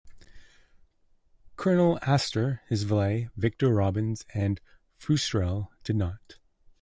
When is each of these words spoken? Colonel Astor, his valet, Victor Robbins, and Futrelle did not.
Colonel 1.57 1.99
Astor, 2.01 2.63
his 2.67 2.81
valet, 2.85 3.29
Victor 3.37 3.71
Robbins, 3.71 4.25
and 4.33 4.59
Futrelle 4.99 5.67
did 5.83 5.95
not. 5.95 6.39